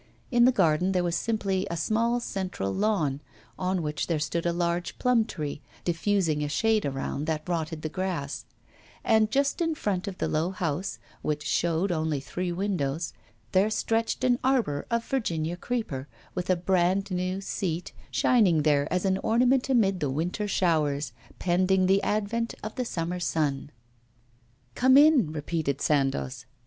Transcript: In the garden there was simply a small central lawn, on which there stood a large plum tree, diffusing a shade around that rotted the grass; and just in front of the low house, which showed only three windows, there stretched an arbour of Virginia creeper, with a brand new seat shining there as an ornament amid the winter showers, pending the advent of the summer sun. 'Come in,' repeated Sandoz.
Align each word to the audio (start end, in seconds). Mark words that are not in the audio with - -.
In 0.31 0.45
the 0.45 0.51
garden 0.51 0.93
there 0.93 1.03
was 1.03 1.15
simply 1.15 1.67
a 1.69 1.77
small 1.77 2.19
central 2.19 2.73
lawn, 2.73 3.21
on 3.59 3.83
which 3.83 4.07
there 4.07 4.17
stood 4.17 4.47
a 4.47 4.51
large 4.51 4.97
plum 4.97 5.25
tree, 5.25 5.61
diffusing 5.83 6.43
a 6.43 6.49
shade 6.49 6.87
around 6.87 7.25
that 7.27 7.47
rotted 7.47 7.83
the 7.83 7.87
grass; 7.87 8.45
and 9.03 9.29
just 9.29 9.61
in 9.61 9.75
front 9.75 10.07
of 10.07 10.17
the 10.17 10.27
low 10.27 10.49
house, 10.49 10.97
which 11.21 11.45
showed 11.45 11.91
only 11.91 12.19
three 12.19 12.51
windows, 12.51 13.13
there 13.51 13.69
stretched 13.69 14.23
an 14.23 14.39
arbour 14.43 14.87
of 14.89 15.05
Virginia 15.05 15.55
creeper, 15.55 16.07
with 16.33 16.49
a 16.49 16.55
brand 16.55 17.11
new 17.11 17.39
seat 17.39 17.93
shining 18.09 18.63
there 18.63 18.91
as 18.91 19.05
an 19.05 19.19
ornament 19.19 19.69
amid 19.69 19.99
the 19.99 20.09
winter 20.09 20.47
showers, 20.47 21.13
pending 21.37 21.85
the 21.85 22.01
advent 22.01 22.55
of 22.63 22.73
the 22.73 22.85
summer 22.85 23.19
sun. 23.19 23.69
'Come 24.73 24.97
in,' 24.97 25.31
repeated 25.31 25.79
Sandoz. 25.79 26.47